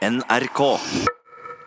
NRK. 0.00 0.60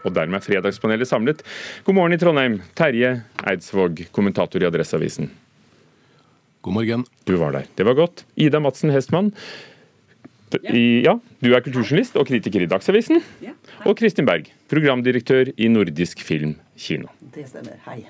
Og 0.04 0.14
dermed 0.16 0.40
er 0.40 0.44
Fredagspanelet 0.44 1.08
samlet. 1.08 1.44
God 1.86 1.98
morgen 2.00 2.16
i 2.16 2.18
Trondheim, 2.20 2.58
Terje 2.76 3.20
Eidsvåg, 3.46 4.08
kommentator 4.16 4.64
i 4.64 4.68
Adresseavisen. 4.68 5.30
God 6.66 6.74
morgen. 6.74 7.06
Du 7.28 7.36
var 7.38 7.54
der. 7.54 7.70
Det 7.78 7.86
var 7.86 7.94
godt. 7.94 8.26
Ida 8.36 8.60
Madsen 8.60 8.90
Hestmann. 8.90 9.32
I, 10.70 11.02
ja, 11.06 11.16
du 11.42 11.50
er 11.54 11.64
kulturjournalist 11.66 12.18
og 12.18 12.28
kritiker 12.30 12.62
i 12.62 12.70
Dagsavisen. 12.70 13.22
Og 13.86 13.98
Kristin 13.98 14.26
Berg, 14.26 14.50
programdirektør 14.70 15.54
i 15.54 15.70
Nordisk 15.70 16.22
Film 16.26 16.58
Kino. 16.78 17.14
Det 17.34 17.48
stemmer. 17.50 17.78
Hei. 17.88 18.04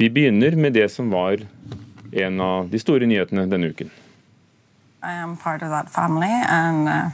Vi 0.00 0.08
begynner 0.12 0.56
med 0.56 0.76
det 0.76 0.88
som 0.92 1.12
var 1.12 1.44
en 2.12 2.44
av 2.44 2.68
de 2.72 2.80
store 2.80 3.08
nyhetene 3.08 3.48
denne 3.52 3.72
uken. 3.72 3.92
I 5.00 5.16
am 5.16 5.36
part 5.36 5.62
of 5.62 5.70
that 5.72 5.88
family, 5.88 6.28
and 6.28 6.88
uh, 6.88 7.08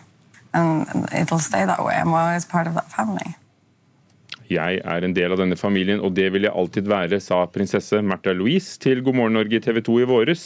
and 0.57 1.09
it'll 1.13 1.43
stay 1.43 1.65
that 1.67 1.83
way. 1.85 1.95
I'm 1.95 2.15
always 2.15 2.45
part 2.45 2.67
of 2.67 2.75
that 2.75 2.89
family. 2.91 3.37
Jeg 4.47 4.79
er 4.85 5.03
en 5.03 5.15
del 5.15 5.35
av 5.35 5.41
denne 5.41 5.59
familien, 5.59 6.01
og 6.01 6.15
det 6.15 6.29
vil 6.35 6.47
jeg 6.47 6.55
alltid 6.55 6.87
være, 6.91 7.19
sa 7.23 7.43
prinsesse 7.51 7.99
Märtha 7.99 8.35
Louise 8.37 8.79
til 8.79 9.03
God 9.03 9.19
morgen 9.19 9.35
Norge 9.35 9.59
TV 9.63 9.81
2 9.83 9.97
i 10.05 10.07
våres. 10.07 10.45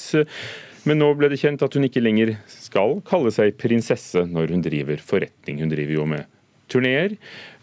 Men 0.89 1.03
nå 1.03 1.11
ble 1.19 1.29
det 1.29 1.41
kjent 1.43 1.61
at 1.67 1.77
hun 1.77 1.85
ikke 1.85 2.01
lenger 2.01 2.33
skal 2.49 3.03
kalle 3.05 3.33
seg 3.35 3.59
prinsesse 3.61 4.25
når 4.25 4.55
hun 4.55 4.65
driver 4.65 5.03
forretning. 5.05 5.61
Hun 5.61 5.73
driver 5.73 5.99
jo 5.99 6.07
med 6.09 6.40
turneer. 6.73 7.17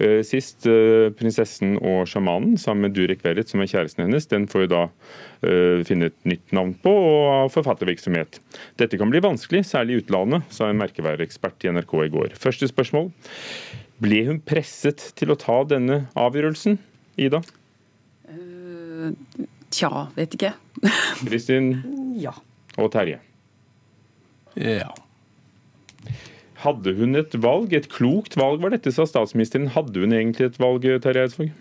Eh, 0.03 0.19
Sist 0.27 0.67
eh, 0.69 1.07
prinsessen 1.17 1.75
og 1.79 2.05
sjamanen 2.11 2.57
sammen 2.61 2.87
med 2.87 2.95
Durek 2.97 3.23
Verret, 3.25 3.49
som 3.51 3.63
er 3.63 3.69
kjæresten 3.71 4.05
hennes, 4.05 4.27
den 4.31 4.45
får 4.51 4.65
jo 4.65 4.69
da 4.75 4.81
eh, 5.41 5.83
finne 5.87 6.11
et 6.11 6.17
nytt 6.29 6.53
navn 6.57 6.73
på 6.83 6.91
og 6.93 7.19
ha 7.31 7.41
forfattervirksomhet. 7.53 8.39
Dette 8.81 8.99
kan 9.01 9.11
bli 9.13 9.23
vanskelig, 9.23 9.63
særlig 9.69 9.97
i 9.97 10.01
utlandet, 10.03 10.45
sa 10.53 10.69
en 10.71 10.79
merkevareekspert 10.81 11.65
i 11.67 11.73
NRK 11.75 11.95
i 12.05 12.11
går. 12.13 12.35
Første 12.39 12.69
spørsmål. 12.69 13.09
Ble 14.03 14.19
hun 14.27 14.41
presset 14.45 15.07
til 15.17 15.33
å 15.33 15.39
ta 15.41 15.61
denne 15.65 16.03
avgjørelsen, 16.19 16.77
Ida? 17.17 17.39
Tja, 19.73 19.89
vet 20.15 20.35
ikke. 20.37 20.53
Kristin 21.27 21.71
Ja. 22.21 22.31
og 22.77 22.91
Terje. 22.93 23.17
Ja. 24.57 24.91
Hadde 26.63 26.93
hun 26.97 27.17
et 27.19 27.37
valg? 27.43 27.73
Et 27.77 27.87
klokt 27.91 28.37
valg 28.39 28.63
var 28.63 28.73
dette, 28.73 28.91
sa 28.93 29.05
statsministeren. 29.09 29.71
Hadde 29.75 30.01
hun 30.01 30.15
egentlig 30.15 30.49
et 30.49 30.59
valg, 30.61 30.87
Terje 31.03 31.27
Eidsvåg? 31.27 31.55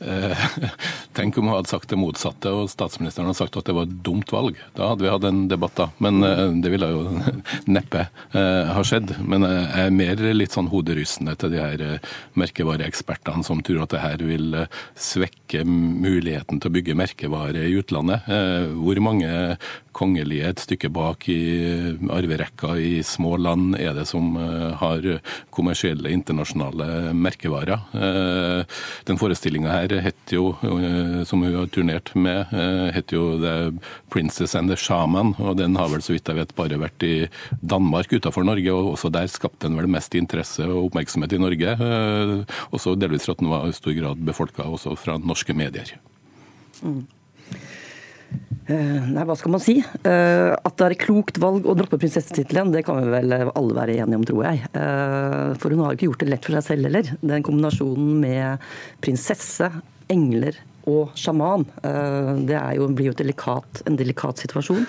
Tenk 1.20 1.36
om 1.36 1.50
hun 1.50 1.52
hadde 1.52 1.68
sagt 1.68 1.90
det 1.92 1.98
motsatte 2.00 2.48
og 2.56 2.70
statsministeren 2.72 3.28
hadde 3.28 3.36
sagt 3.42 3.56
at 3.60 3.66
det 3.68 3.74
var 3.76 3.84
et 3.84 3.96
dumt 4.06 4.30
valg. 4.32 4.56
Da 4.72 4.86
hadde 4.88 5.04
vi 5.04 5.10
hatt 5.12 5.26
en 5.28 5.42
debatt, 5.50 5.74
da. 5.76 5.90
Men 6.00 6.24
eh, 6.24 6.46
det 6.64 6.72
ville 6.72 6.88
jo 6.88 7.02
neppe 7.76 8.06
eh, 8.06 8.70
ha 8.72 8.84
skjedd. 8.86 9.12
Men 9.20 9.44
eh, 9.44 9.58
jeg 9.58 9.90
er 9.90 9.98
mer 9.98 10.22
litt 10.32 10.56
sånn 10.56 10.70
hoderystende 10.72 11.36
til 11.36 11.52
de 11.52 11.60
her 11.60 11.84
merkevareekspertene 12.40 13.44
som 13.44 13.60
tror 13.60 13.82
at 13.84 13.92
det 13.92 14.00
her 14.00 14.24
vil 14.24 14.62
svekke 14.96 15.66
muligheten 15.68 16.62
til 16.62 16.72
å 16.72 16.76
bygge 16.78 16.96
merkevare 16.96 17.66
i 17.68 17.76
utlandet. 17.82 18.24
Hvor 18.80 19.04
mange 19.04 19.30
kongelige 19.96 20.48
et 20.48 20.62
stykke 20.62 20.88
bak 20.94 21.26
i 21.28 21.40
arverekka 22.14 22.72
i 22.80 23.00
små 23.04 23.34
land 23.42 23.74
er 23.76 23.92
det 23.96 24.06
som 24.08 24.32
har 24.80 25.04
kommersielle 25.52 26.12
internasjonale 26.14 27.12
merkevarer? 27.16 27.84
Den 29.08 29.20
forestillinga 29.20 29.74
her 29.74 29.96
heter 30.06 30.38
jo, 30.38 30.46
som 31.28 31.42
hun 31.44 31.56
har 31.56 31.70
turnert 31.72 32.12
med, 32.14 32.52
eh, 32.52 32.90
heter 32.96 33.16
jo 33.16 33.24
The 33.42 33.54
Princess 34.10 34.54
and 34.58 34.70
the 34.70 34.76
Shaman. 34.76 35.34
Og 35.38 35.56
den 35.60 35.76
har 35.76 35.88
vel 35.92 36.02
så 36.04 36.14
vidt 36.14 36.28
jeg 36.30 36.40
vet 36.40 36.56
bare 36.58 36.80
vært 36.80 37.06
i 37.06 37.28
Danmark 37.62 38.12
utenfor 38.12 38.46
Norge, 38.46 38.72
og 38.74 38.94
også 38.94 39.12
der 39.12 39.30
skapte 39.30 39.68
den 39.68 39.78
vel 39.78 39.90
mest 39.90 40.14
interesse 40.18 40.66
og 40.68 40.90
oppmerksomhet 40.90 41.32
i 41.36 41.42
Norge. 41.42 41.76
eh, 41.78 42.44
Også 42.72 42.96
delvis 42.98 43.26
for 43.26 43.32
at 43.32 43.42
den 43.42 43.50
var 43.50 43.68
i 43.68 43.72
stor 43.76 43.96
grad 43.96 44.24
befolka 44.24 44.62
også 44.66 44.96
fra 44.98 45.18
norske 45.18 45.54
medier. 45.56 45.96
Mm. 46.82 47.06
Nei, 48.70 49.24
hva 49.26 49.34
skal 49.34 49.50
man 49.50 49.62
si? 49.62 49.80
Eh, 49.80 50.50
At 50.54 50.76
det 50.78 50.84
er 50.84 50.94
et 50.94 51.02
klokt 51.02 51.40
valg 51.42 51.64
å 51.66 51.74
droppe 51.74 51.98
prinsessetittelen, 51.98 52.70
det 52.70 52.84
kan 52.86 53.00
vi 53.00 53.10
vel 53.10 53.32
alle 53.34 53.74
være 53.74 53.96
enige 53.98 54.18
om, 54.20 54.26
tror 54.28 54.44
jeg. 54.46 54.60
Eh, 54.78 55.54
For 55.58 55.74
hun 55.74 55.82
har 55.82 55.90
jo 55.90 55.98
ikke 55.98 56.10
gjort 56.10 56.22
det 56.22 56.28
lett 56.30 56.46
for 56.46 56.54
seg 56.54 56.68
selv 56.68 56.86
heller. 56.86 57.10
Den 57.20 57.42
kombinasjonen 57.42 58.20
med 58.22 58.68
prinsesse, 59.02 59.72
engler 60.10 60.58
og 60.88 61.12
sjaman, 61.18 61.66
eh, 61.84 62.30
det 62.48 62.56
er 62.56 62.76
jo, 62.78 62.88
blir 62.96 63.10
jo 63.10 63.16
delikat, 63.18 63.82
en 63.86 63.98
delikat 64.00 64.40
situasjon. 64.40 64.86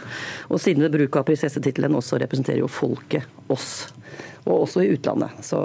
Og 0.49 0.61
siden 0.61 0.85
ved 0.85 0.95
bruk 0.95 1.19
av 1.19 1.27
prinsessetittelen 1.27 1.97
også 1.97 2.19
representerer 2.21 2.61
jo 2.63 2.69
folket 2.71 3.27
oss, 3.51 3.91
og 4.45 4.63
også 4.63 4.85
i 4.85 4.93
utlandet. 4.95 5.43
Så, 5.45 5.59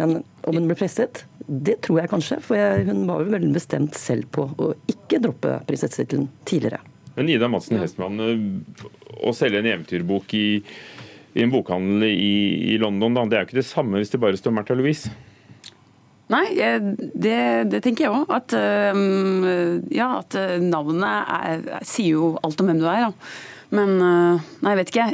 men 0.00 0.18
om 0.44 0.58
hun 0.58 0.66
ble 0.68 0.78
presset? 0.78 1.24
Det 1.46 1.78
tror 1.84 2.02
jeg 2.02 2.10
kanskje, 2.10 2.40
for 2.42 2.58
jeg, 2.58 2.88
hun 2.88 3.04
var 3.08 3.22
jo 3.22 3.34
veldig 3.36 3.52
bestemt 3.54 3.98
selv 3.98 4.28
på 4.34 4.48
å 4.48 4.72
ikke 4.90 5.20
droppe 5.22 5.58
prinsessetittelen 5.68 6.28
tidligere. 6.48 6.80
Men 7.14 7.30
Ida 7.30 7.46
Madsen 7.52 7.78
Hestmann, 7.78 8.18
eh, 8.24 8.88
å 9.22 9.34
selge 9.36 9.60
en 9.60 9.70
eventyrbok 9.70 10.34
i, 10.34 10.48
i 11.34 11.44
en 11.44 11.52
bokhandel 11.52 12.08
i, 12.10 12.74
i 12.74 12.80
London, 12.82 13.14
da, 13.14 13.28
det 13.28 13.38
er 13.38 13.46
jo 13.46 13.52
ikke 13.52 13.62
det 13.62 13.70
samme 13.70 14.02
hvis 14.02 14.10
det 14.10 14.22
bare 14.24 14.40
står 14.40 14.56
Märtha 14.56 14.76
Louise? 14.78 15.12
Nei, 16.32 16.44
det, 16.56 17.38
det 17.68 17.82
tenker 17.84 18.06
jeg 18.06 18.14
òg. 18.16 18.30
At, 18.32 18.54
ja, 19.92 20.06
at 20.22 20.36
eh, 20.40 20.54
navnet 20.62 21.34
er, 21.34 21.82
sier 21.84 22.14
jo 22.16 22.30
alt 22.40 22.62
om 22.62 22.70
hvem 22.70 22.78
du 22.80 22.86
er. 22.88 23.10
Da. 23.10 23.34
Men 23.74 23.92
eh, 23.98 24.44
nei, 24.64 24.72
jeg 24.72 24.78
vet 24.80 24.92
ikke. 24.92 25.06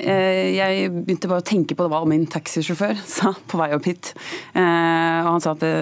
Jeg 0.55 0.91
begynte 1.01 1.31
bare 1.31 1.43
å 1.43 1.47
tenke 1.51 1.75
på 1.79 1.87
hva 1.91 2.03
min 2.09 2.27
taxisjåfør 2.31 3.01
sa 3.17 3.33
på 3.51 3.59
vei 3.59 3.71
opp 3.75 3.89
hit. 3.91 4.13
Eh, 4.55 5.19
Og 5.25 5.33
han 5.33 5.43
sa 5.43 5.55
at 5.57 5.65
det, 5.65 5.73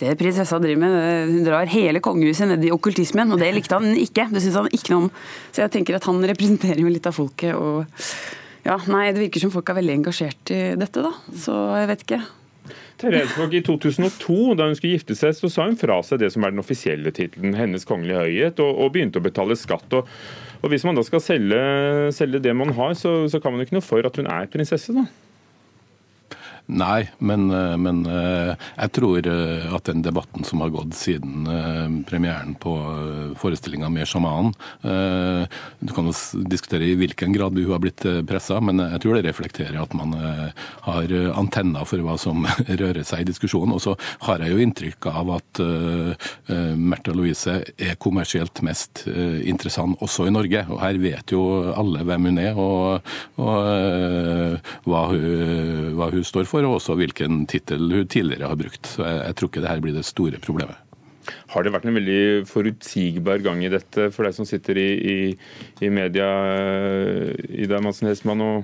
det 0.00 0.14
prinsessa 0.20 0.60
driver 0.62 0.80
med, 0.86 1.34
hun 1.34 1.44
drar 1.46 1.68
hele 1.70 2.00
kongehuset 2.04 2.48
ned 2.54 2.64
i 2.64 2.72
okkultismen, 2.74 3.34
og 3.36 3.42
det 3.42 3.50
likte 3.56 3.76
han 3.80 3.92
ikke. 4.00 4.30
Det 4.32 4.40
syntes 4.44 4.56
han 4.62 4.70
ikke 4.72 4.94
noe 4.94 5.06
om. 5.06 5.10
Så 5.52 5.64
jeg 5.66 5.74
tenker 5.76 5.98
at 5.98 6.08
han 6.08 6.24
representerer 6.32 6.80
jo 6.80 6.92
litt 6.94 7.10
av 7.10 7.18
folket. 7.18 7.52
og 7.52 7.84
ja, 8.64 8.78
nei, 8.88 9.10
Det 9.12 9.26
virker 9.26 9.44
som 9.44 9.52
folk 9.52 9.68
er 9.68 9.76
veldig 9.82 9.98
engasjert 10.00 10.54
i 10.56 10.62
dette, 10.80 11.04
da. 11.04 11.12
Så 11.36 11.52
jeg 11.82 11.92
vet 11.92 12.06
ikke. 12.08 12.22
Terje 13.00 13.24
Fogg 13.32 13.54
I 13.58 13.62
2002, 13.66 14.54
da 14.58 14.68
hun 14.68 14.76
skulle 14.78 14.94
gifte 14.94 15.16
seg, 15.18 15.34
så 15.34 15.50
sa 15.50 15.66
hun 15.66 15.78
fra 15.78 15.98
seg 16.06 16.20
det 16.22 16.30
som 16.34 16.46
er 16.46 16.54
den 16.54 16.62
offisielle 16.62 17.10
tittelen, 17.14 17.56
Hennes 17.58 17.86
kongelige 17.88 18.22
høyhet, 18.22 18.62
og, 18.62 18.80
og 18.84 18.94
begynte 18.94 19.18
å 19.18 19.24
betale 19.24 19.56
skatt. 19.58 19.98
Og, 19.98 20.10
og 20.60 20.72
Hvis 20.72 20.86
man 20.86 20.98
da 20.98 21.02
skal 21.06 21.22
selge, 21.24 21.60
selge 22.14 22.42
det 22.44 22.54
man 22.56 22.72
har, 22.76 22.94
så, 22.98 23.24
så 23.30 23.42
kan 23.42 23.52
man 23.54 23.62
jo 23.62 23.68
ikke 23.68 23.78
noe 23.80 23.86
for 23.86 24.06
at 24.06 24.20
hun 24.20 24.30
er 24.30 24.50
prinsesse, 24.52 24.94
da. 24.94 25.08
Nei, 26.66 27.10
men, 27.18 27.50
eh, 27.50 27.76
men 27.76 28.06
eh, 28.08 28.54
jeg 28.56 28.92
tror 28.96 29.26
eh, 29.28 29.66
at 29.76 29.84
den 29.84 30.00
debatten 30.00 30.46
som 30.48 30.62
har 30.64 30.72
gått 30.72 30.94
siden 30.96 31.44
premieren 32.08 32.54
på 32.56 32.72
forestillinga 33.36 33.90
med 33.92 34.08
sjamanen 34.08 34.54
Du 35.84 35.92
kan 35.92 36.06
jo 36.08 36.14
diskutere 36.48 36.86
i 36.88 36.94
hvilken 36.96 37.34
grad 37.34 37.58
hun 37.58 37.72
har 37.72 37.82
blitt 37.82 38.04
pressa, 38.28 38.60
men 38.64 38.80
jeg 38.80 39.02
tror 39.02 39.18
det 39.18 39.26
reflekterer 39.26 39.76
at 39.82 39.92
man 39.96 40.14
har 40.86 41.12
antenner 41.36 41.84
for 41.88 42.00
hva 42.04 42.16
som 42.20 42.46
rører 42.80 43.02
seg 43.06 43.24
i 43.24 43.28
diskusjonen. 43.28 43.74
Og 43.76 43.82
så 43.82 43.94
har 44.26 44.42
jeg 44.44 44.54
jo 44.54 44.62
inntrykk 44.64 45.08
av 45.10 45.32
at 45.36 45.60
Märtha 46.78 47.14
Louise 47.16 47.58
er 47.76 47.98
kommersielt 48.00 48.62
mest 48.66 49.04
interessant 49.08 50.00
også 50.04 50.28
i 50.28 50.34
Norge. 50.34 50.64
Og 50.70 50.80
her 50.82 51.00
vet 51.02 51.34
jo 51.34 51.44
alle 51.74 52.04
hvem 52.06 52.30
hun 52.30 52.42
er 52.42 52.60
og, 52.60 53.14
og 53.40 54.60
hva, 54.88 55.04
hun, 55.12 55.94
hva 55.98 56.10
hun 56.14 56.26
står 56.26 56.48
for, 56.50 56.53
og 56.62 56.76
også 56.78 56.94
hvilken 56.94 57.42
tittel 57.50 57.90
hun 57.90 58.06
tidligere 58.06 58.46
har 58.46 58.58
brukt. 58.60 58.86
Så 58.86 59.02
jeg, 59.02 59.20
jeg 59.26 59.36
tror 59.38 59.50
ikke 59.50 59.64
det 59.64 59.72
her 59.72 59.82
blir 59.82 59.96
det 59.96 60.06
store 60.06 60.38
problemet. 60.38 60.78
Har 61.54 61.64
det 61.64 61.72
vært 61.74 61.88
en 61.88 61.96
veldig 61.96 62.44
forutsigbar 62.48 63.42
gang 63.44 63.64
i 63.64 63.72
dette 63.72 64.10
for 64.14 64.26
deg 64.26 64.36
som 64.36 64.46
sitter 64.48 64.78
i, 64.78 64.88
i, 64.94 65.18
i 65.84 65.90
media, 65.92 66.28
eh, 66.52 67.44
Ida 67.64 67.80
Madsen 67.82 68.10
Hestmann, 68.10 68.44
å, 68.44 68.54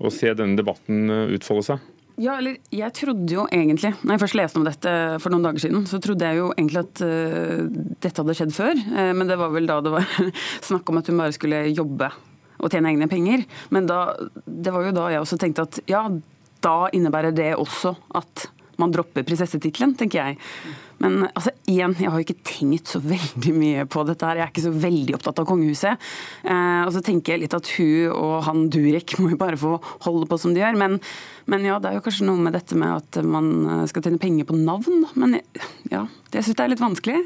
å 0.00 0.12
se 0.14 0.32
denne 0.34 0.58
debatten 0.58 1.10
eh, 1.12 1.34
utfolde 1.36 1.66
seg? 1.68 1.88
Ja, 2.20 2.34
eller 2.36 2.58
jeg 2.74 2.92
trodde 2.98 3.32
jo 3.32 3.46
egentlig, 3.48 3.94
når 4.02 4.16
jeg 4.16 4.22
først 4.24 4.36
leste 4.36 4.60
om 4.60 4.66
dette 4.66 4.94
for 5.22 5.32
noen 5.32 5.46
dager 5.46 5.62
siden, 5.62 5.86
så 5.88 6.00
trodde 6.04 6.26
jeg 6.26 6.36
jo 6.36 6.50
egentlig 6.52 6.82
at 6.82 7.00
uh, 7.00 7.62
dette 7.96 8.20
hadde 8.20 8.34
skjedd 8.36 8.52
før. 8.52 8.82
Uh, 8.90 9.12
men 9.16 9.30
det 9.30 9.38
var 9.40 9.54
vel 9.54 9.68
da 9.70 9.78
det 9.80 9.94
var 9.94 10.10
snakk 10.68 10.92
om 10.92 11.00
at 11.00 11.08
hun 11.08 11.22
bare 11.22 11.32
skulle 11.32 11.62
jobbe 11.70 12.10
og 12.60 12.68
tjene 12.68 12.92
egne 12.92 13.08
penger. 13.08 13.46
Men 13.72 13.88
da, 13.88 14.02
det 14.44 14.74
var 14.74 14.84
jo 14.84 14.92
da 14.98 15.06
jeg 15.14 15.24
også 15.24 15.40
tenkte 15.40 15.64
at 15.64 15.80
ja, 15.88 16.02
da 16.64 16.90
innebærer 16.96 17.34
det 17.36 17.52
også 17.58 17.94
at 18.18 18.48
man 18.80 18.92
dropper 18.94 19.26
prinsessetittelen, 19.26 19.92
tenker 19.98 20.22
jeg. 20.22 20.38
Men 21.00 21.24
altså, 21.30 21.52
igjen, 21.68 21.94
jeg 21.96 22.12
har 22.12 22.20
jo 22.20 22.26
ikke 22.26 22.44
tenkt 22.44 22.90
så 22.92 23.00
veldig 23.00 23.52
mye 23.56 23.86
på 23.88 24.04
dette 24.08 24.26
her. 24.26 24.40
Jeg 24.40 24.46
er 24.46 24.52
ikke 24.52 24.64
så 24.66 24.72
veldig 24.82 25.16
opptatt 25.16 25.40
av 25.40 25.48
kongehuset. 25.48 26.08
Eh, 26.44 26.82
og 26.84 26.92
så 26.92 27.02
tenker 27.04 27.34
jeg 27.34 27.44
litt 27.44 27.56
at 27.56 27.70
hun 27.78 28.12
og 28.12 28.34
han 28.44 28.66
Durek 28.72 29.16
må 29.20 29.32
jo 29.32 29.40
bare 29.40 29.60
få 29.60 29.78
holde 30.04 30.28
på 30.28 30.40
som 30.40 30.52
de 30.56 30.60
gjør. 30.62 30.76
Men, 30.80 30.98
men 31.50 31.64
ja, 31.68 31.78
det 31.80 31.90
er 31.90 31.98
jo 31.98 32.04
kanskje 32.04 32.28
noe 32.28 32.44
med 32.44 32.56
dette 32.56 32.76
med 32.78 32.92
at 32.98 33.20
man 33.24 33.52
eh, 33.64 33.86
skal 33.90 34.04
tjene 34.04 34.20
penger 34.20 34.48
på 34.48 34.58
navn. 34.60 35.06
Men 35.16 35.38
ja, 35.92 36.04
det 36.32 36.44
syns 36.44 36.56
jeg 36.56 36.64
er 36.66 36.74
litt 36.74 36.84
vanskelig. 36.84 37.20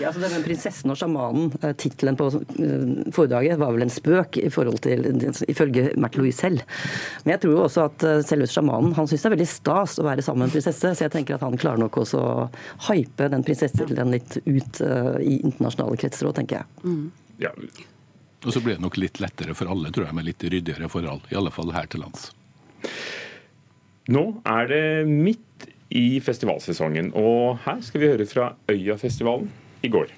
Ja, 0.00 0.08
altså 0.08 0.22
denne 0.22 0.40
'Prinsessen 0.44 0.90
og 0.92 0.98
sjamanen', 0.98 1.52
eh, 1.62 1.74
tittelen 1.78 2.16
på 2.18 2.26
eh, 2.34 3.10
foredraget, 3.14 3.58
var 3.60 3.72
vel 3.74 3.86
en 3.86 3.92
spøk 3.92 4.38
i 4.40 4.50
forhold 4.52 4.80
til, 4.84 5.04
ifølge 5.48 5.92
Märtha 6.00 6.20
Louise 6.20 6.40
selv. 6.40 6.62
Men 7.24 7.34
jeg 7.34 7.42
tror 7.44 7.54
jo 7.54 7.64
også 7.64 7.86
at 7.88 8.06
selve 8.26 8.48
sjamanen 8.50 8.94
han 8.96 9.08
syns 9.08 9.24
det 9.24 9.30
er 9.30 9.36
veldig 9.36 9.48
stas 9.50 9.98
å 10.00 10.06
være 10.06 10.24
sammen 10.24 10.44
med 10.44 10.50
en 10.50 10.56
prinsesse, 10.56 10.94
så 10.94 11.06
jeg 11.06 11.14
tenker 11.14 11.36
at 11.36 11.46
han 11.46 11.58
klarer 11.60 11.82
nok 11.84 11.98
også 12.02 12.20
å 12.20 12.46
hype 12.88 13.28
den 13.32 13.44
prinsessetittelen 13.46 14.14
litt 14.14 14.38
ut 14.44 14.80
i 15.24 15.40
internasjonale 15.40 15.98
kretser 16.00 16.30
òg, 16.30 16.36
tenker 16.38 16.62
jeg. 16.62 16.66
Mm. 16.84 17.04
Ja. 17.42 17.52
Og 18.44 18.52
så 18.52 18.60
blir 18.60 18.76
det 18.76 18.84
nok 18.84 18.98
litt 19.00 19.20
lettere 19.22 19.56
for 19.56 19.70
alle, 19.72 19.92
tror 19.94 20.08
jeg, 20.08 20.16
med 20.16 20.28
litt 20.28 20.44
ryddigere 20.44 20.90
forhold. 20.92 21.24
I 21.32 21.38
alle 21.40 21.52
fall 21.54 21.72
her 21.76 21.88
til 21.90 22.04
lands. 22.04 22.28
Nå 24.12 24.24
er 24.44 24.68
det 24.68 24.84
midt 25.08 25.68
i 25.94 26.20
festivalsesongen, 26.20 27.12
og 27.14 27.58
her 27.64 27.80
skal 27.86 28.02
vi 28.02 28.10
høre 28.10 28.26
fra 28.26 28.52
Øyafestivalen 28.70 29.50
i 29.82 29.88
går. 29.88 30.10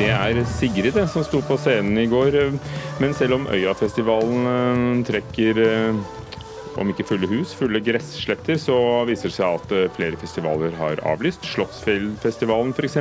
Det 0.00 0.08
er 0.08 0.44
Sigrid 0.48 0.96
som 1.12 1.24
sto 1.24 1.42
på 1.44 1.58
scenen 1.60 1.98
i 2.00 2.06
går. 2.08 2.36
Men 3.00 3.12
selv 3.16 3.34
om 3.36 3.48
Øyafestivalen 3.52 4.46
eh, 4.48 5.04
trekker 5.08 5.60
eh, 5.64 6.19
om 6.80 6.90
ikke 6.90 7.06
fulle 7.06 7.28
hus, 7.30 7.52
fulle 7.56 7.80
gressletter, 7.84 8.58
så 8.60 8.76
viser 9.08 9.30
det 9.30 9.36
seg 9.36 9.56
at 9.58 9.74
eh, 9.76 9.88
flere 9.96 10.18
festivaler 10.20 10.74
har 10.78 11.02
avlyst. 11.08 11.44
Slottsfjellfestivalen 11.52 12.72
f.eks. 12.74 12.96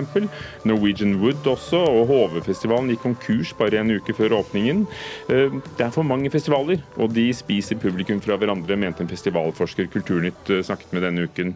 Norwegian 0.68 1.16
Wood 1.22 1.48
også, 1.48 1.80
og 1.80 2.12
HV-festivalen 2.12 2.92
gikk 2.94 3.06
konkurs 3.08 3.54
bare 3.60 3.82
en 3.82 3.94
uke 3.96 4.16
før 4.18 4.40
åpningen. 4.42 4.84
Eh, 5.32 5.56
det 5.78 5.88
er 5.88 5.94
for 5.96 6.08
mange 6.08 6.32
festivaler, 6.34 6.84
og 7.00 7.14
de 7.16 7.30
spiser 7.36 7.80
publikum 7.80 8.22
fra 8.24 8.38
hverandre, 8.40 8.80
mente 8.80 9.06
en 9.06 9.12
festivalforsker 9.12 9.90
Kulturnytt 9.94 10.52
eh, 10.52 10.64
snakket 10.66 10.94
med 10.96 11.08
denne 11.08 11.30
uken. 11.30 11.56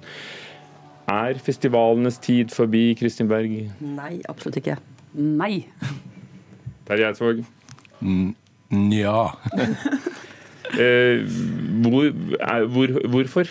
Er 1.11 1.37
festivalenes 1.43 2.21
tid 2.23 2.53
forbi, 2.55 2.93
Kristin 2.99 3.27
Berg? 3.31 3.57
Nei, 3.83 4.13
absolutt 4.31 4.61
ikke. 4.61 4.79
Nei. 5.19 5.65
Terje 6.87 7.11
Eidsvåg? 7.11 7.43
Nja. 8.73 9.19
Eh, 10.79 11.21
hvor, 11.83 12.09
hvor, 12.65 13.07
hvorfor? 13.09 13.45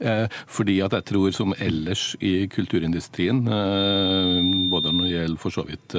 Eh, 0.00 0.28
fordi 0.46 0.80
at 0.80 0.92
jeg 0.92 1.04
tror, 1.04 1.30
som 1.30 1.54
ellers 1.58 2.16
i 2.20 2.46
kulturindustrien, 2.46 3.46
eh, 3.48 4.40
når 5.04 5.10
det 5.10 5.16
gjelder 5.18 5.42
for 5.44 5.54
så 5.54 5.64
vidt 5.68 5.96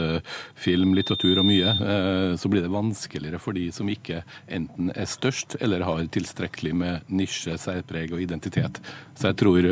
film, 0.59 0.93
litteratur 0.97 1.39
og 1.41 1.47
mye, 1.47 1.73
så 2.41 2.51
blir 2.51 2.65
det 2.65 2.73
vanskeligere 2.73 3.39
for 3.41 3.55
de 3.57 3.67
som 3.75 3.89
ikke 3.91 4.23
enten 4.51 4.91
er 4.95 5.09
størst 5.09 5.57
eller 5.61 5.85
har 5.85 6.03
tilstrekkelig 6.13 6.73
med 6.75 7.13
nisje, 7.13 7.55
særpreg 7.61 8.13
og 8.15 8.23
identitet. 8.23 8.81
Så 9.15 9.31
jeg 9.31 9.39
tror 9.39 9.69